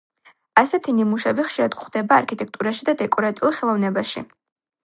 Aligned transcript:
ასეთი 0.61 0.95
ნიმუშები 0.99 1.45
ხშირად 1.49 1.77
გვხდება 1.81 2.19
არქიტექტურაში 2.23 2.89
და 2.91 2.97
დეკორატიულ 3.05 3.57
ხელოვნებაში. 3.59 4.29